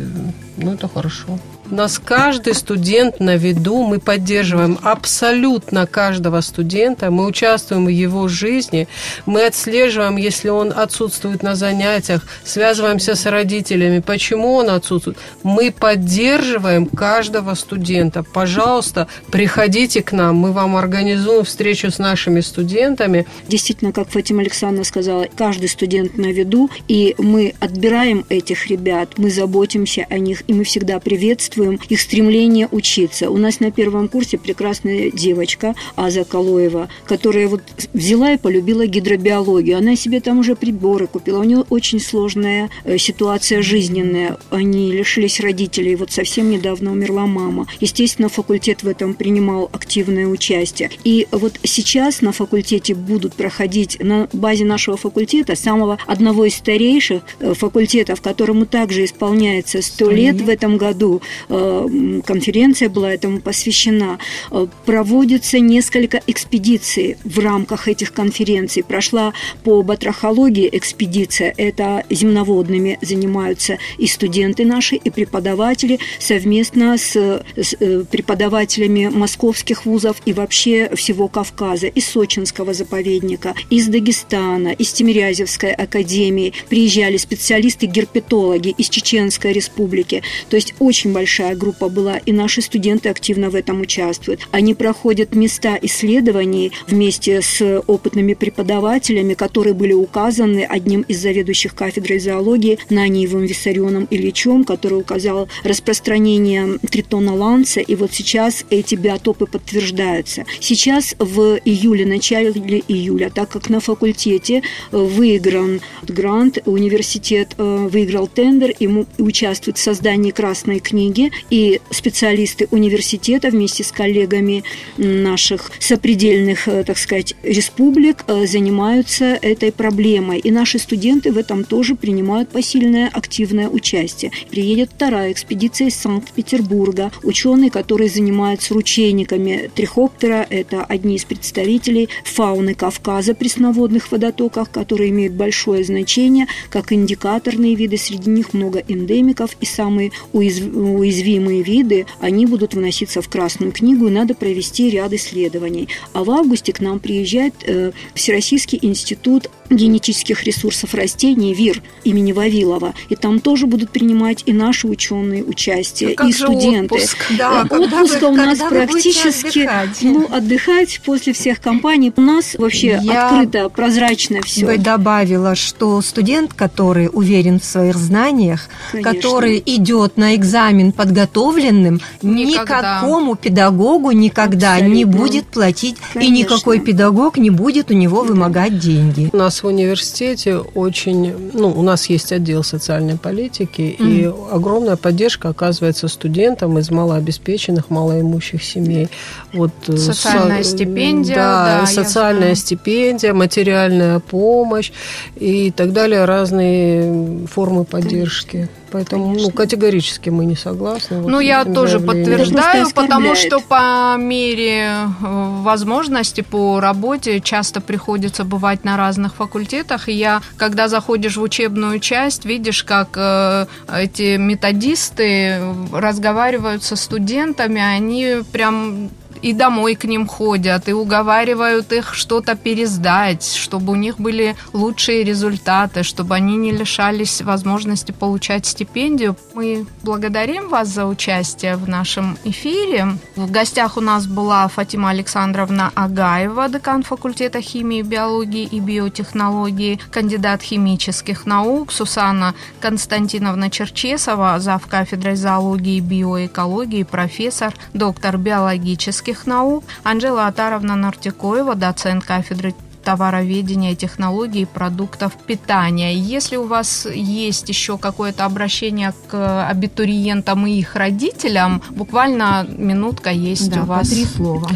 [0.57, 1.39] ну, это хорошо.
[1.71, 8.27] У нас каждый студент на виду, мы поддерживаем абсолютно каждого студента, мы участвуем в его
[8.27, 8.89] жизни,
[9.25, 15.17] мы отслеживаем, если он отсутствует на занятиях, связываемся с родителями, почему он отсутствует.
[15.43, 18.23] Мы поддерживаем каждого студента.
[18.23, 23.25] Пожалуйста, приходите к нам, мы вам организуем встречу с нашими студентами.
[23.47, 29.31] Действительно, как Фатима Александровна сказала, каждый студент на виду, и мы отбираем этих ребят, мы
[29.31, 33.29] заботимся о них, и мы всегда приветствуем приветствуем их стремление учиться.
[33.29, 37.61] У нас на первом курсе прекрасная девочка Аза Калоева, которая вот
[37.93, 39.77] взяла и полюбила гидробиологию.
[39.77, 41.39] Она себе там уже приборы купила.
[41.39, 44.37] У нее очень сложная э, ситуация жизненная.
[44.49, 45.95] Они лишились родителей.
[45.95, 47.67] Вот совсем недавно умерла мама.
[47.79, 50.89] Естественно, факультет в этом принимал активное участие.
[51.03, 57.21] И вот сейчас на факультете будут проходить на базе нашего факультета, самого одного из старейших
[57.39, 64.19] э, факультетов, которому также исполняется сто лет в этом году, конференция была этому посвящена.
[64.51, 68.83] Э, проводится несколько экспедиций в рамках этих конференций.
[68.83, 69.33] Прошла
[69.63, 71.53] по батрахологии экспедиция.
[71.57, 80.17] Это земноводными занимаются и студенты наши, и преподаватели совместно с, с э, преподавателями московских вузов
[80.25, 86.53] и вообще всего Кавказа, из Сочинского заповедника, из Дагестана, из Тимирязевской академии.
[86.69, 90.23] Приезжали специалисты-герпетологи из Чеченской республики.
[90.49, 94.47] То есть очень большая большая группа была, и наши студенты активно в этом участвуют.
[94.51, 102.19] Они проходят места исследований вместе с опытными преподавателями, которые были указаны одним из заведующих кафедрой
[102.19, 110.45] зоологии Наниевым Виссарионом Ильичем, который указал распространение тритона ланца, и вот сейчас эти биотопы подтверждаются.
[110.59, 112.51] Сейчас в июле, начале
[112.87, 114.61] июля, так как на факультете
[114.91, 122.67] выигран грант, университет э, выиграл тендер, ему участвует в создании Красной книги, книги, и специалисты
[122.71, 124.63] университета вместе с коллегами
[124.97, 130.39] наших сопредельных, э, так сказать, республик э, занимаются этой проблемой.
[130.39, 134.31] И наши студенты в этом тоже принимают посильное активное участие.
[134.49, 137.11] Приедет вторая экспедиция из Санкт-Петербурга.
[137.23, 145.33] Ученые, которые занимаются ручейниками трихоптера, это одни из представителей фауны Кавказа, пресноводных водотоках, которые имеют
[145.33, 147.97] большое значение, как индикаторные виды.
[147.97, 150.73] Среди них много эндемиков и самые уязвимые
[151.13, 155.87] уязвимые виды, они будут вноситься в Красную книгу, и надо провести ряд исследований.
[156.13, 162.93] А в августе к нам приезжает э, Всероссийский институт генетических ресурсов растений ВИР имени Вавилова.
[163.09, 166.95] И там тоже будут принимать и наши ученые участие, а и студенты.
[166.95, 169.97] Отпуск, да, э, Отпуска у нас практически отдыхать?
[170.01, 172.11] ну, отдыхать после всех компаний.
[172.15, 174.65] У нас вообще Я открыто, прозрачно все.
[174.65, 179.13] бы добавила, что студент, который уверен в своих знаниях, Конечно.
[179.13, 182.99] который идет на экзамен подготовленным, никогда.
[182.99, 184.95] никакому педагогу никогда Абсолютно.
[184.95, 186.33] не будет платить, Конечно.
[186.33, 189.29] и никакой педагог не будет у него вымогать деньги.
[189.33, 194.05] У нас в университете очень, ну, у нас есть отдел социальной политики, mm.
[194.05, 199.09] и огромная поддержка оказывается студентам из малообеспеченных, малоимущих семей.
[199.53, 204.91] Вот э, социальная со, стипендия, да, да социальная стипендия, материальная помощь
[205.35, 208.69] и так далее, разные формы поддержки.
[208.93, 209.17] Конечно.
[209.17, 211.21] Поэтому ну, категорически мы не согласны.
[211.21, 218.43] Вот ну, я тоже подтверждаю, потому что по мере э, возможности по работе часто приходится
[218.43, 220.09] бывать на разных факультетах.
[220.09, 225.59] И я, когда заходишь в учебную часть, видишь, как э, эти методисты
[225.91, 229.09] разговаривают со студентами, они прям
[229.43, 235.23] и домой к ним ходят, и уговаривают их что-то пересдать, чтобы у них были лучшие
[235.23, 239.35] результаты, чтобы они не лишались возможности получать стипендию.
[239.53, 243.17] Мы благодарим вас за участие в нашем эфире.
[243.35, 250.61] В гостях у нас была Фатима Александровна Агаева, декан факультета химии, биологии и биотехнологии, кандидат
[250.61, 254.87] химических наук, Сусанна Константиновна Черчесова, зав.
[254.87, 262.73] кафедрой зоологии и биоэкологии, профессор, доктор биологических технических наук, Анжела Атаровна Нартикоева, доцент кафедры
[263.03, 266.15] товароведения, технологий, продуктов питания.
[266.15, 273.69] Если у вас есть еще какое-то обращение к абитуриентам и их родителям, буквально минутка есть
[273.69, 274.09] да, у вас.
[274.09, 274.69] три слова.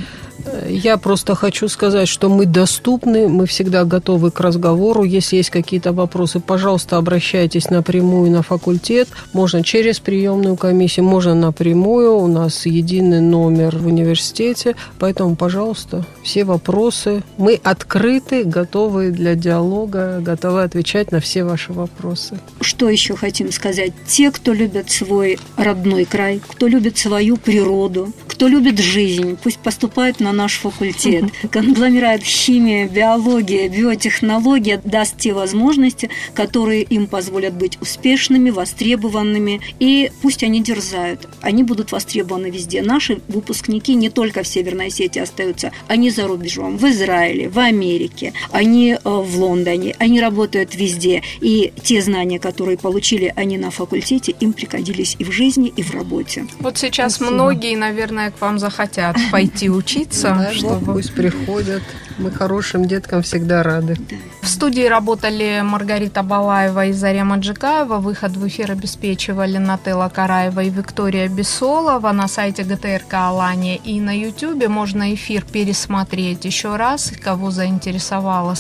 [0.70, 5.04] Я просто хочу сказать, что мы доступны, мы всегда готовы к разговору.
[5.04, 9.08] Если есть какие-то вопросы, пожалуйста, обращайтесь напрямую на факультет.
[9.34, 12.18] Можно через приемную комиссию, можно напрямую.
[12.18, 14.76] У нас единый номер в университете.
[15.00, 17.24] Поэтому, пожалуйста, все вопросы.
[17.38, 22.40] Мы открыты, готовы для диалога, готовы отвечать на все ваши вопросы.
[22.62, 23.94] Что еще хотим сказать?
[24.08, 30.20] Те, кто любят свой родной край, кто любит свою природу, кто любит жизнь, пусть поступают
[30.20, 31.26] на наш факультет.
[31.52, 39.60] Конгломерат химия, биология, биотехнология даст те возможности, которые им позволят быть успешными, востребованными.
[39.80, 41.28] И пусть они дерзают.
[41.42, 42.82] Они будут востребованы везде.
[42.82, 48.34] Наши выпускники не только в Северной Осетии остаются, они за рубежом, в Израиле, в Америке,
[48.52, 51.24] они э, в Лондоне, они работают везде.
[51.42, 55.94] И те знания, которые получили они на факультете, им пригодились и в жизни, и в
[55.94, 56.46] работе.
[56.60, 57.34] Вот сейчас Спасибо.
[57.34, 60.27] многие, наверное, к вам захотят пойти учиться.
[60.36, 60.94] Да, чтобы...
[60.94, 61.84] Пусть приходят.
[62.18, 63.96] Мы хорошим деткам всегда рады.
[64.42, 67.98] В студии работали Маргарита Балаева и Заря Маджикаева.
[67.98, 72.12] Выход в эфир обеспечивали Нателла Караева и Виктория Бесолова.
[72.12, 77.12] На сайте ГТРК Алания и на YouTube можно эфир пересмотреть еще раз.
[77.24, 78.56] Кого заинтересовала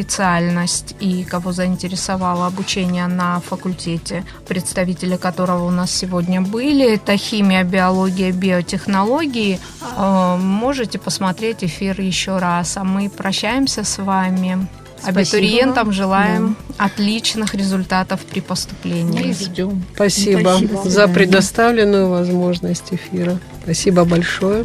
[0.00, 7.64] специальность и кого заинтересовало обучение на факультете, представители которого у нас сегодня были, это химия,
[7.64, 9.58] биология, биотехнологии,
[9.96, 12.76] э, можете посмотреть эфир еще раз.
[12.76, 14.66] А мы прощаемся с вами.
[15.02, 15.20] Спасибо.
[15.20, 16.84] Абитуриентам желаем да.
[16.86, 19.26] отличных результатов при поступлении.
[19.26, 19.82] Мы ждем.
[19.94, 23.38] Спасибо, Спасибо за предоставленную возможность эфира.
[23.64, 24.64] Спасибо большое.